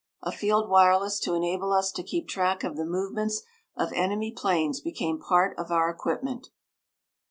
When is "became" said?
4.81-5.19